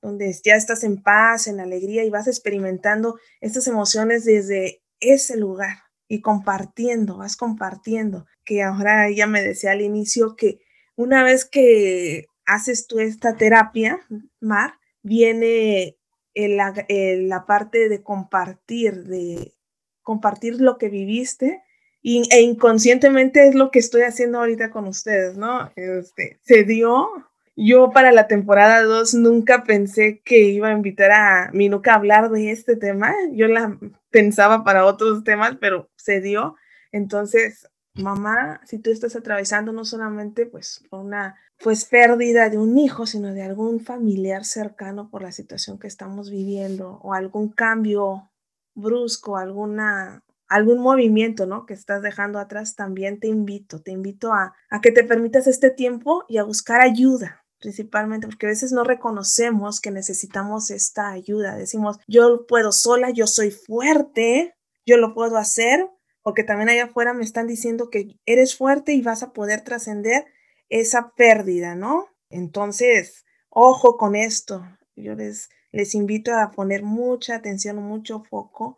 donde 0.00 0.34
ya 0.44 0.54
estás 0.54 0.84
en 0.84 1.02
paz, 1.02 1.46
en 1.46 1.60
alegría 1.60 2.04
y 2.04 2.10
vas 2.10 2.28
experimentando 2.28 3.18
estas 3.40 3.66
emociones 3.66 4.24
desde 4.24 4.82
ese 5.00 5.36
lugar 5.36 5.78
y 6.08 6.20
compartiendo, 6.20 7.18
vas 7.18 7.36
compartiendo, 7.36 8.26
que 8.44 8.62
ahora 8.62 9.08
ella 9.08 9.26
me 9.26 9.42
decía 9.42 9.72
al 9.72 9.82
inicio 9.82 10.36
que 10.36 10.60
una 10.96 11.22
vez 11.22 11.44
que 11.44 12.26
haces 12.46 12.86
tú 12.86 12.98
esta 12.98 13.36
terapia, 13.36 14.00
Mar, 14.40 14.74
viene 15.02 15.96
la 16.34 17.44
parte 17.46 17.88
de 17.88 18.02
compartir, 18.02 19.04
de 19.04 19.54
compartir 20.02 20.60
lo 20.60 20.78
que 20.78 20.88
viviste 20.88 21.62
y, 22.00 22.22
e 22.30 22.40
inconscientemente 22.40 23.46
es 23.46 23.54
lo 23.54 23.70
que 23.70 23.78
estoy 23.78 24.02
haciendo 24.02 24.38
ahorita 24.38 24.70
con 24.70 24.86
ustedes, 24.86 25.36
¿no? 25.36 25.70
Este, 25.76 26.38
se 26.42 26.64
dio. 26.64 27.27
Yo 27.60 27.90
para 27.90 28.12
la 28.12 28.28
temporada 28.28 28.84
2 28.84 29.14
nunca 29.14 29.64
pensé 29.64 30.22
que 30.24 30.44
iba 30.44 30.68
a 30.68 30.72
invitar 30.72 31.10
a 31.10 31.50
Minuca 31.52 31.90
a 31.92 31.96
hablar 31.96 32.30
de 32.30 32.52
este 32.52 32.76
tema. 32.76 33.12
Yo 33.32 33.48
la 33.48 33.76
pensaba 34.10 34.62
para 34.62 34.86
otros 34.86 35.24
temas, 35.24 35.56
pero 35.60 35.90
se 35.96 36.20
dio. 36.20 36.54
Entonces, 36.92 37.68
mamá, 37.94 38.60
si 38.64 38.78
tú 38.78 38.92
estás 38.92 39.16
atravesando 39.16 39.72
no 39.72 39.84
solamente 39.84 40.46
pues 40.46 40.84
una 40.92 41.36
pues 41.58 41.84
pérdida 41.84 42.48
de 42.48 42.58
un 42.58 42.78
hijo, 42.78 43.06
sino 43.06 43.34
de 43.34 43.42
algún 43.42 43.80
familiar 43.80 44.44
cercano 44.44 45.10
por 45.10 45.22
la 45.22 45.32
situación 45.32 45.80
que 45.80 45.88
estamos 45.88 46.30
viviendo 46.30 47.00
o 47.02 47.12
algún 47.12 47.48
cambio 47.48 48.30
brusco, 48.76 49.36
alguna 49.36 50.22
algún 50.48 50.78
movimiento, 50.78 51.46
¿no? 51.46 51.66
Que 51.66 51.74
estás 51.74 52.02
dejando 52.02 52.38
atrás, 52.38 52.74
también 52.74 53.20
te 53.20 53.28
invito, 53.28 53.82
te 53.82 53.90
invito 53.90 54.32
a, 54.32 54.54
a 54.70 54.80
que 54.80 54.92
te 54.92 55.04
permitas 55.04 55.46
este 55.46 55.70
tiempo 55.70 56.24
y 56.28 56.38
a 56.38 56.44
buscar 56.44 56.80
ayuda, 56.80 57.37
principalmente 57.58 58.26
porque 58.26 58.46
a 58.46 58.50
veces 58.50 58.72
no 58.72 58.84
reconocemos 58.84 59.80
que 59.80 59.90
necesitamos 59.90 60.70
esta 60.70 61.10
ayuda. 61.10 61.56
Decimos, 61.56 61.98
yo 62.06 62.46
puedo 62.46 62.72
sola, 62.72 63.10
yo 63.10 63.26
soy 63.26 63.50
fuerte, 63.50 64.54
yo 64.86 64.96
lo 64.96 65.14
puedo 65.14 65.36
hacer, 65.36 65.88
porque 66.22 66.44
también 66.44 66.68
allá 66.68 66.84
afuera 66.84 67.14
me 67.14 67.24
están 67.24 67.46
diciendo 67.46 67.90
que 67.90 68.16
eres 68.26 68.56
fuerte 68.56 68.92
y 68.92 69.02
vas 69.02 69.22
a 69.22 69.32
poder 69.32 69.62
trascender 69.62 70.26
esa 70.68 71.12
pérdida, 71.16 71.74
¿no? 71.74 72.06
Entonces, 72.30 73.24
ojo 73.48 73.96
con 73.96 74.14
esto. 74.14 74.64
Yo 74.96 75.14
les, 75.14 75.48
les 75.72 75.94
invito 75.94 76.34
a 76.34 76.50
poner 76.50 76.82
mucha 76.82 77.36
atención, 77.36 77.76
mucho 77.76 78.22
foco, 78.24 78.76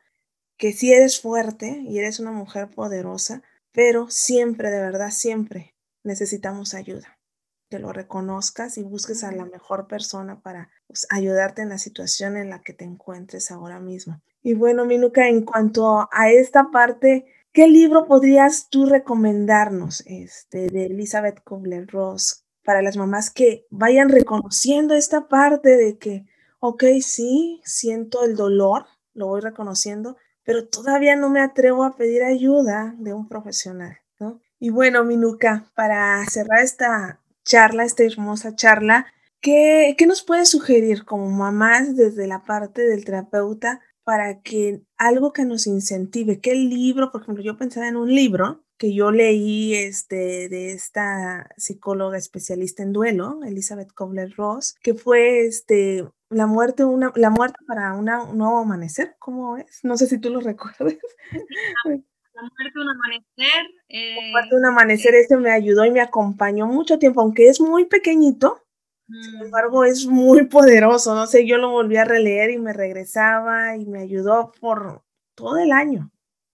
que 0.57 0.73
si 0.73 0.93
eres 0.93 1.21
fuerte 1.21 1.81
y 1.87 1.99
eres 1.99 2.21
una 2.21 2.33
mujer 2.33 2.69
poderosa, 2.71 3.43
pero 3.73 4.11
siempre, 4.11 4.71
de 4.71 4.81
verdad, 4.81 5.11
siempre 5.11 5.75
necesitamos 6.05 6.75
ayuda. 6.75 7.20
Que 7.71 7.79
lo 7.79 7.93
reconozcas 7.93 8.77
y 8.77 8.83
busques 8.83 9.25
a 9.25 9.33
la 9.33 9.47
mejor 9.47 9.87
persona 9.87 10.41
para 10.41 10.69
pues, 10.87 11.07
ayudarte 11.09 11.63
en 11.63 11.71
la 11.71 11.79
situación 11.79 12.37
en 12.37 12.51
la 12.51 12.61
que 12.61 12.75
te 12.75 12.85
encuentres 12.85 13.51
ahora 13.51 13.81
mismo. 13.81 14.21
Y 14.43 14.55
bueno, 14.55 14.85
Minuca, 14.85 15.29
en 15.29 15.45
cuanto 15.45 16.09
a 16.13 16.31
esta 16.31 16.71
parte 16.71 17.27
¿Qué 17.53 17.67
libro 17.67 18.07
podrías 18.07 18.69
tú 18.71 18.87
recomendarnos 18.87 20.05
este, 20.07 20.69
de 20.69 20.87
Elizabeth 20.87 21.43
Kubler-Ross 21.43 22.45
para 22.65 22.81
las 22.81 22.97
mamás 22.97 23.31
que 23.31 23.67
vayan 23.71 24.09
reconociendo 24.09 24.95
esta 24.95 25.27
parte 25.27 25.77
de 25.77 25.99
que, 25.99 26.27
ok, 26.61 26.85
sí, 27.01 27.61
siento 27.65 28.25
el 28.25 28.37
dolor, 28.37 28.87
lo 29.15 29.27
voy 29.27 29.41
reconociendo, 29.41 30.17
pero 30.45 30.69
todavía 30.69 31.17
no 31.17 31.29
me 31.29 31.41
atrevo 31.41 31.83
a 31.83 31.97
pedir 31.97 32.23
ayuda 32.23 32.95
de 32.99 33.15
un 33.15 33.29
profesional, 33.29 33.99
¿no? 34.21 34.41
Y 34.61 34.71
bueno, 34.71 35.03
Minuca, 35.03 35.73
para 35.75 36.25
cerrar 36.27 36.61
esta 36.61 37.20
charla, 37.45 37.85
esta 37.85 38.05
hermosa 38.05 38.55
charla, 38.55 39.07
¿qué, 39.41 39.95
qué 39.99 40.07
nos 40.07 40.23
puedes 40.23 40.49
sugerir 40.49 41.05
como 41.05 41.29
mamás 41.31 41.97
desde 41.97 42.27
la 42.27 42.45
parte 42.45 42.83
del 42.83 43.05
terapeuta 43.05 43.81
para 44.05 44.43
que 44.43 44.83
algo 44.97 45.33
que 45.33 45.45
nos 45.45 45.67
incentive, 45.67 46.41
¿qué 46.41 46.55
libro? 46.55 47.13
Por 47.13 47.23
ejemplo, 47.23 47.45
yo 47.45 47.57
pensaba 47.57 47.89
en 47.89 47.97
un 47.97 48.13
libro 48.13 48.65
que 48.77 48.95
yo 48.95 49.11
leí 49.11 49.75
este, 49.75 50.49
de 50.49 50.73
esta 50.73 51.51
psicóloga 51.59 52.17
especialista 52.17 52.83
en 52.83 52.93
duelo, 52.93 53.41
Elizabeth 53.45 53.93
Kobler-Ross, 53.93 54.77
que 54.83 54.95
fue 54.95 55.47
este, 55.47 56.09
la, 56.31 56.47
muerte, 56.47 56.85
una, 56.85 57.13
la 57.15 57.29
muerte 57.29 57.59
para 57.67 57.93
una, 57.93 58.23
un 58.23 58.39
nuevo 58.39 58.59
amanecer, 58.59 59.17
¿cómo 59.19 59.59
es? 59.59 59.85
No 59.85 59.99
sé 59.99 60.07
si 60.07 60.19
tú 60.19 60.31
lo 60.31 60.41
recuerdas. 60.41 60.97
La 62.41 62.49
muerte, 62.49 62.79
un 62.79 62.89
amanecer. 62.89 63.71
Eh, 63.89 64.17
la 64.17 64.31
muerte, 64.31 64.57
un 64.57 64.67
amanecer, 64.67 65.15
ese 65.15 65.37
me 65.37 65.51
ayudó 65.51 65.85
y 65.85 65.91
me 65.91 66.01
acompañó 66.01 66.67
mucho 66.67 66.99
tiempo, 66.99 67.21
aunque 67.21 67.49
es 67.49 67.61
muy 67.61 67.85
pequeñito, 67.87 68.65
sin 69.09 69.39
mm. 69.39 69.43
embargo, 69.43 69.85
es 69.85 70.07
muy 70.07 70.47
poderoso. 70.47 71.15
No 71.15 71.27
sé, 71.27 71.47
yo 71.47 71.59
lo 71.59 71.71
volví 71.71 71.97
a 71.97 72.05
releer 72.05 72.51
y 72.51 72.59
me 72.59 72.73
regresaba 72.73 73.77
y 73.77 73.87
me 73.87 74.01
ayudó 74.01 74.53
por 74.61 75.03
todo 75.35 75.59
el 75.59 75.73
año, 75.73 76.11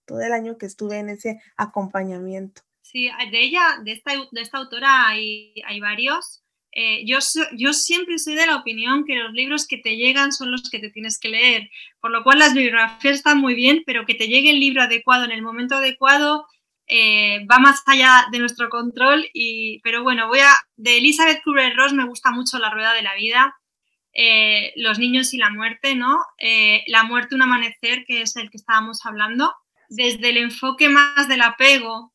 todo 0.06 0.20
el 0.20 0.32
año 0.32 0.58
que 0.58 0.66
estuve 0.66 0.98
en 0.98 1.10
ese 1.10 1.40
acompañamiento. 1.56 2.62
Sí, 2.82 3.10
de 3.30 3.40
ella, 3.40 3.62
de 3.84 3.92
esta, 3.92 4.12
de 4.30 4.40
esta 4.40 4.58
autora 4.58 5.08
hay, 5.08 5.54
hay 5.66 5.80
varios. 5.80 6.45
Eh, 6.78 7.06
yo, 7.06 7.20
yo 7.56 7.72
siempre 7.72 8.18
soy 8.18 8.34
de 8.34 8.44
la 8.44 8.56
opinión 8.56 9.06
que 9.06 9.14
los 9.14 9.32
libros 9.32 9.66
que 9.66 9.78
te 9.78 9.96
llegan 9.96 10.30
son 10.30 10.50
los 10.50 10.68
que 10.68 10.78
te 10.78 10.90
tienes 10.90 11.18
que 11.18 11.30
leer, 11.30 11.70
por 12.02 12.10
lo 12.10 12.22
cual 12.22 12.38
las 12.38 12.52
bibliografías 12.52 13.14
están 13.14 13.38
muy 13.38 13.54
bien, 13.54 13.82
pero 13.86 14.04
que 14.04 14.14
te 14.14 14.28
llegue 14.28 14.50
el 14.50 14.60
libro 14.60 14.82
adecuado 14.82 15.24
en 15.24 15.30
el 15.30 15.40
momento 15.40 15.76
adecuado 15.76 16.46
eh, 16.86 17.46
va 17.50 17.58
más 17.58 17.82
allá 17.86 18.26
de 18.30 18.40
nuestro 18.40 18.68
control. 18.68 19.26
Y, 19.32 19.80
pero 19.80 20.02
bueno, 20.02 20.28
voy 20.28 20.40
a. 20.40 20.54
De 20.76 20.98
Elizabeth 20.98 21.42
Kubler-Ross 21.42 21.94
me 21.94 22.04
gusta 22.04 22.30
mucho 22.30 22.58
La 22.58 22.68
Rueda 22.68 22.92
de 22.92 23.02
la 23.02 23.14
Vida, 23.14 23.56
eh, 24.12 24.74
Los 24.76 24.98
niños 24.98 25.32
y 25.32 25.38
la 25.38 25.48
muerte, 25.48 25.94
¿no? 25.94 26.18
La 26.88 27.04
muerte, 27.04 27.34
un 27.34 27.42
amanecer, 27.42 28.04
que 28.06 28.20
es 28.20 28.36
el 28.36 28.50
que 28.50 28.58
estábamos 28.58 29.06
hablando. 29.06 29.54
Desde 29.88 30.28
el 30.28 30.36
enfoque 30.36 30.90
más 30.90 31.26
del 31.26 31.40
apego, 31.40 32.12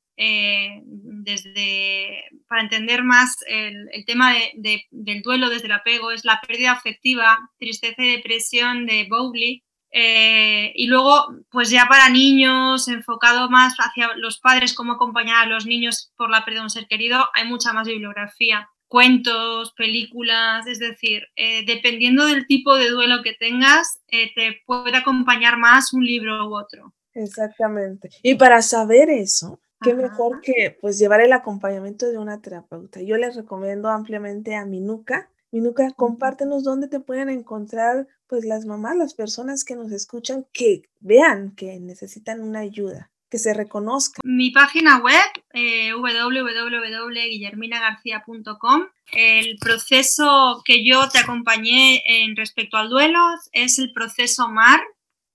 desde, 0.93 2.23
para 2.47 2.61
entender 2.61 3.03
más 3.03 3.37
el, 3.47 3.89
tema 4.05 4.33
del 4.53 5.21
duelo 5.21 5.49
desde 5.49 5.67
el 5.67 5.73
apego, 5.73 6.11
es 6.11 6.25
la 6.25 6.39
pérdida 6.45 6.71
afectiva, 6.71 7.37
tristeza 7.57 8.03
y 8.03 8.15
depresión 8.15 8.85
de 8.85 9.07
Bowley 9.09 9.63
eh, 9.91 10.71
y 10.75 10.87
luego, 10.87 11.27
pues 11.49 11.69
ya 11.69 11.85
para 11.89 12.09
niños, 12.09 12.87
enfocado 12.87 13.49
más 13.49 13.75
hacia 13.77 14.15
los 14.15 14.39
padres, 14.39 14.73
cómo 14.73 14.93
acompañar 14.93 15.45
a 15.45 15.49
los 15.49 15.65
niños 15.65 16.13
por 16.15 16.29
la 16.29 16.45
pérdida 16.45 16.61
de 16.61 16.65
un 16.65 16.69
ser 16.69 16.87
querido, 16.87 17.27
hay 17.33 17.45
mucha 17.47 17.73
más 17.73 17.87
bibliografía, 17.87 18.69
cuentos, 18.87 19.73
películas, 19.73 20.65
es 20.67 20.79
decir, 20.79 21.23
eh, 21.35 21.65
dependiendo 21.65 22.25
del 22.25 22.47
tipo 22.47 22.75
de 22.75 22.89
duelo 22.89 23.21
que 23.21 23.33
tengas, 23.33 23.99
eh, 24.07 24.31
te 24.33 24.61
puede 24.65 24.97
acompañar 24.97 25.57
más 25.57 25.93
un 25.93 26.05
libro 26.05 26.47
u 26.47 26.55
otro. 26.55 26.93
Exactamente. 27.13 28.09
Y 28.23 28.35
para 28.35 28.61
saber 28.61 29.09
eso, 29.09 29.59
qué 29.81 29.93
mejor 29.93 30.39
que 30.41 30.77
pues 30.79 30.97
llevar 30.99 31.19
el 31.21 31.33
acompañamiento 31.33 32.07
de 32.07 32.17
una 32.17 32.41
terapeuta. 32.41 33.01
Yo 33.01 33.17
les 33.17 33.35
recomiendo 33.35 33.89
ampliamente 33.89 34.55
a 34.55 34.65
Minuca. 34.65 35.29
Minuca, 35.51 35.91
compártenos 35.91 36.63
dónde 36.63 36.87
te 36.87 37.01
pueden 37.01 37.29
encontrar 37.29 38.07
pues 38.27 38.45
las 38.45 38.65
mamás, 38.65 38.95
las 38.95 39.13
personas 39.13 39.65
que 39.65 39.75
nos 39.75 39.91
escuchan, 39.91 40.47
que 40.53 40.83
vean 41.01 41.53
que 41.55 41.77
necesitan 41.81 42.39
una 42.41 42.59
ayuda, 42.59 43.11
que 43.29 43.37
se 43.37 43.53
reconozcan. 43.53 44.21
Mi 44.23 44.51
página 44.51 44.99
web, 44.99 45.19
eh, 45.53 45.91
www.guillerminagarcia.com, 45.93 48.87
el 49.11 49.57
proceso 49.57 50.61
que 50.63 50.85
yo 50.85 51.09
te 51.09 51.19
acompañé 51.19 52.01
en 52.05 52.37
respecto 52.37 52.77
al 52.77 52.89
duelo 52.89 53.19
es 53.51 53.77
el 53.79 53.91
proceso 53.91 54.47
MAR. 54.47 54.79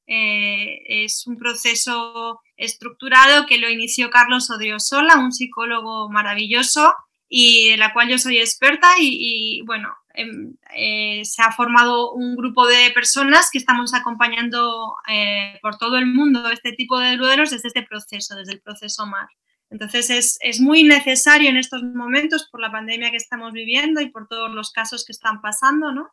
Eh, 0.06 1.04
es 1.04 1.26
un 1.26 1.36
proceso 1.36 2.40
estructurado 2.56 3.46
que 3.46 3.58
lo 3.58 3.70
inició 3.70 4.10
Carlos 4.10 4.50
Odriozola, 4.50 5.18
un 5.18 5.32
psicólogo 5.32 6.08
maravilloso 6.08 6.94
y 7.28 7.70
de 7.70 7.76
la 7.76 7.92
cual 7.92 8.08
yo 8.08 8.18
soy 8.18 8.38
experta 8.38 8.88
y 8.98 9.62
bueno, 9.62 9.94
Em, 10.16 10.56
eh, 10.74 11.24
se 11.24 11.42
ha 11.42 11.52
formado 11.52 12.12
un 12.12 12.36
grupo 12.36 12.66
de 12.66 12.90
personas 12.92 13.50
que 13.52 13.58
estamos 13.58 13.92
acompañando 13.92 14.94
eh, 15.08 15.58
por 15.60 15.76
todo 15.76 15.98
el 15.98 16.06
mundo 16.06 16.48
este 16.50 16.72
tipo 16.72 16.98
de 16.98 17.18
duelos 17.18 17.50
desde 17.50 17.68
este 17.68 17.82
proceso, 17.82 18.34
desde 18.34 18.54
el 18.54 18.62
proceso 18.62 19.06
MAR. 19.06 19.28
Entonces 19.68 20.08
es, 20.08 20.38
es, 20.40 20.60
muy 20.60 20.84
necesario 20.84 21.50
en 21.50 21.58
estos 21.58 21.82
momentos 21.82 22.48
por 22.50 22.60
la 22.60 22.72
pandemia 22.72 23.10
que 23.10 23.18
estamos 23.18 23.52
viviendo 23.52 24.00
y 24.00 24.08
por 24.08 24.26
todos 24.26 24.50
los 24.50 24.72
casos 24.72 25.04
que 25.04 25.12
están 25.12 25.42
pasando, 25.42 25.92
¿no? 25.92 26.08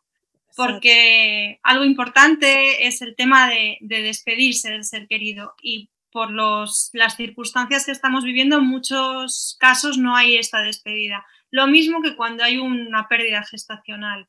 Porque 0.54 1.60
algo 1.62 1.84
importante 1.84 2.86
es 2.86 3.00
el 3.00 3.16
tema 3.16 3.48
de, 3.48 3.78
de 3.80 4.02
despedirse 4.02 4.70
del 4.70 4.84
ser 4.84 5.06
querido 5.08 5.54
y 5.62 5.88
por 6.14 6.30
los, 6.30 6.90
las 6.92 7.16
circunstancias 7.16 7.84
que 7.84 7.90
estamos 7.90 8.22
viviendo 8.22 8.58
en 8.58 8.66
muchos 8.66 9.56
casos 9.58 9.98
no 9.98 10.14
hay 10.14 10.36
esta 10.36 10.62
despedida. 10.62 11.26
Lo 11.50 11.66
mismo 11.66 12.02
que 12.02 12.14
cuando 12.14 12.44
hay 12.44 12.56
una 12.56 13.08
pérdida 13.08 13.42
gestacional. 13.42 14.28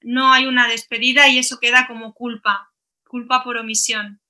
No 0.00 0.32
hay 0.32 0.46
una 0.46 0.66
despedida 0.66 1.28
y 1.28 1.38
eso 1.38 1.60
queda 1.60 1.86
como 1.86 2.14
culpa, 2.14 2.72
culpa 3.06 3.44
por 3.44 3.58
omisión. 3.58 4.20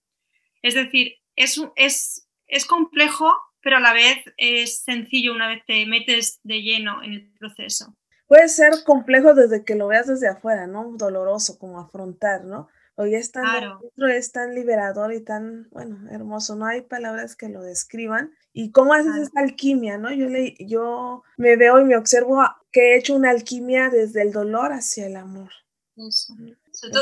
Es 0.60 0.74
decir, 0.74 1.14
es, 1.36 1.58
es, 1.76 2.28
es 2.46 2.66
complejo, 2.66 3.34
pero 3.62 3.78
a 3.78 3.80
la 3.80 3.94
vez 3.94 4.18
es 4.36 4.82
sencillo 4.82 5.32
una 5.32 5.48
vez 5.48 5.62
te 5.66 5.86
metes 5.86 6.40
de 6.42 6.60
lleno 6.60 7.02
en 7.02 7.14
el 7.14 7.32
proceso. 7.38 7.96
Puede 8.26 8.50
ser 8.50 8.72
complejo 8.84 9.32
desde 9.32 9.64
que 9.64 9.74
lo 9.74 9.86
veas 9.86 10.06
desde 10.06 10.28
afuera, 10.28 10.66
¿no? 10.66 10.92
Doloroso 10.98 11.58
como 11.58 11.80
afrontar, 11.80 12.44
¿no? 12.44 12.68
Hoy 13.00 13.14
es 13.14 13.32
tan, 13.32 13.78
es 13.96 14.32
tan 14.32 14.54
liberador 14.54 15.14
y 15.14 15.24
tan, 15.24 15.70
bueno, 15.70 16.06
hermoso. 16.10 16.54
No 16.54 16.66
hay 16.66 16.82
palabras 16.82 17.34
que 17.34 17.48
lo 17.48 17.62
describan. 17.62 18.30
¿Y 18.52 18.72
cómo 18.72 18.92
haces 18.92 19.16
esta 19.16 19.40
alquimia, 19.40 19.96
no? 19.96 20.12
Yo, 20.12 20.26
le, 20.26 20.54
yo 20.58 21.22
me 21.38 21.56
veo 21.56 21.80
y 21.80 21.84
me 21.84 21.96
observo 21.96 22.42
que 22.70 22.92
he 22.92 22.98
hecho 22.98 23.14
una 23.14 23.30
alquimia 23.30 23.88
desde 23.88 24.20
el 24.20 24.32
dolor 24.32 24.72
hacia 24.72 25.06
el 25.06 25.16
amor. 25.16 25.50
Eso. 25.96 26.34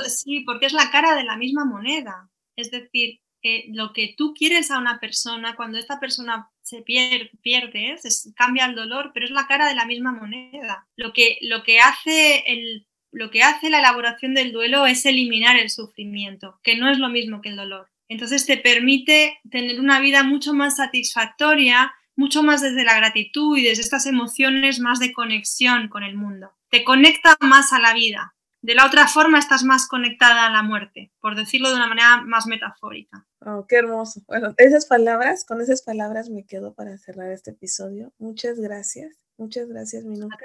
sí, 0.07 0.45
porque 0.47 0.67
es 0.67 0.73
la 0.73 0.89
cara 0.93 1.17
de 1.17 1.25
la 1.25 1.37
misma 1.37 1.65
moneda. 1.65 2.31
Es 2.55 2.71
decir, 2.71 3.21
lo 3.69 3.93
que 3.93 4.15
tú 4.17 4.35
quieres 4.35 4.71
a 4.71 4.79
una 4.79 4.99
persona, 5.01 5.57
cuando 5.57 5.79
esta 5.79 6.01
persona 6.01 6.51
se 6.63 6.83
pierde, 6.83 7.31
pierde 7.43 7.97
cambia 8.37 8.67
el 8.67 8.75
dolor, 8.75 9.13
pero 9.15 9.27
es 9.27 9.33
la 9.33 9.47
cara 9.47 9.69
de 9.69 9.75
la 9.75 9.87
misma 9.87 10.13
moneda. 10.13 10.87
Lo 10.97 11.13
que, 11.13 11.39
lo 11.43 11.63
que 11.63 11.81
hace 11.81 12.45
el 12.47 12.88
lo 13.13 13.31
que 13.31 13.43
hace 13.43 13.71
la 13.71 13.79
elaboración 13.79 14.35
del 14.35 14.53
duelo 14.53 14.87
es 14.87 15.07
eliminar 15.07 15.57
el 15.57 15.71
sufrimiento, 15.71 16.59
que 16.63 16.77
no 16.77 16.91
es 16.91 16.99
lo 16.99 17.09
mismo 17.09 17.41
que 17.41 17.51
el 17.51 17.57
dolor. 17.57 17.89
Entonces 18.09 18.47
te 18.47 18.57
permite 18.57 19.39
tener 19.51 19.81
una 19.81 20.01
vida 20.01 20.23
mucho 20.23 20.55
más 20.55 20.77
satisfactoria 20.77 21.93
mucho 22.19 22.43
más 22.43 22.61
desde 22.61 22.85
la 22.85 22.97
gratitud 22.97 23.57
y 23.57 23.63
desde 23.63 23.83
estas 23.83 24.05
emociones 24.05 24.81
más 24.81 24.99
de 24.99 25.13
conexión 25.13 25.89
con 25.89 26.03
el 26.03 26.17
mundo. 26.17 26.51
Te 26.69 26.83
conecta 26.83 27.37
más 27.41 27.73
a 27.73 27.79
la 27.79 27.95
vida. 27.95 28.35
De 28.61 28.75
la 28.75 28.87
otra 28.87 29.07
forma 29.07 29.39
estás 29.39 29.63
más 29.63 29.87
conectada 29.87 30.47
a 30.47 30.51
la 30.51 30.65
muerte, 30.65 31.13
por 31.21 31.37
decirlo 31.37 31.69
de 31.71 31.77
una 31.77 31.87
manera 31.87 32.21
más 32.23 32.49
metafórica. 32.49 33.25
Oh, 33.41 33.67
qué 33.69 33.77
hermoso. 33.77 34.21
Bueno, 34.27 34.53
esas 34.57 34.87
palabras, 34.87 35.45
con 35.47 35.61
esas 35.61 35.83
palabras 35.83 36.29
me 36.29 36.45
quedo 36.45 36.75
para 36.75 36.99
cerrar 36.99 37.31
este 37.31 37.53
episodio. 37.53 38.13
Muchas 38.19 38.59
gracias. 38.59 39.17
Muchas 39.37 39.69
gracias, 39.69 40.05
Minuca. 40.05 40.45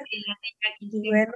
Y 0.79 1.09
bueno, 1.09 1.33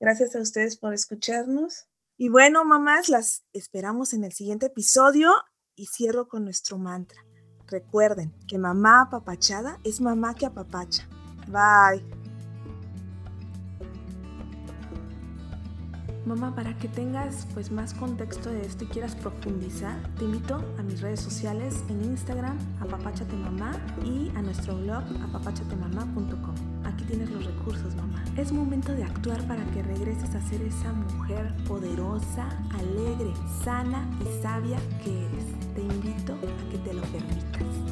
gracias 0.00 0.34
a 0.36 0.40
ustedes 0.40 0.76
por 0.76 0.94
escucharnos. 0.94 1.86
Y 2.16 2.28
bueno, 2.28 2.64
mamás, 2.64 3.08
las 3.08 3.44
esperamos 3.52 4.14
en 4.14 4.24
el 4.24 4.32
siguiente 4.32 4.66
episodio 4.66 5.32
y 5.74 5.86
cierro 5.86 6.28
con 6.28 6.44
nuestro 6.44 6.78
mantra. 6.78 7.24
Recuerden 7.66 8.34
que 8.46 8.58
mamá 8.58 9.02
apapachada 9.02 9.80
es 9.84 10.00
mamá 10.00 10.34
que 10.34 10.46
apapacha. 10.46 11.08
Bye. 11.48 12.23
Mamá, 16.26 16.54
para 16.54 16.72
que 16.78 16.88
tengas 16.88 17.46
pues 17.52 17.70
más 17.70 17.92
contexto 17.92 18.48
de 18.48 18.62
esto 18.62 18.84
y 18.84 18.86
quieras 18.86 19.14
profundizar, 19.14 19.94
te 20.18 20.24
invito 20.24 20.64
a 20.78 20.82
mis 20.82 21.02
redes 21.02 21.20
sociales 21.20 21.84
en 21.90 22.02
Instagram, 22.02 22.56
apapachatemamá 22.80 23.72
y 24.06 24.30
a 24.34 24.40
nuestro 24.40 24.74
blog 24.78 25.02
apapachatemamá.com. 25.22 26.54
Aquí 26.84 27.04
tienes 27.04 27.28
los 27.30 27.44
recursos, 27.44 27.94
mamá. 27.94 28.24
Es 28.38 28.52
momento 28.52 28.92
de 28.92 29.04
actuar 29.04 29.46
para 29.46 29.64
que 29.72 29.82
regreses 29.82 30.34
a 30.34 30.40
ser 30.48 30.62
esa 30.62 30.94
mujer 30.94 31.54
poderosa, 31.68 32.48
alegre, 32.72 33.34
sana 33.62 34.08
y 34.22 34.42
sabia 34.42 34.78
que 35.02 35.26
eres. 35.26 35.44
Te 35.74 35.82
invito 35.82 36.32
a 36.32 36.70
que 36.70 36.78
te 36.78 36.94
lo 36.94 37.02
permitas. 37.02 37.83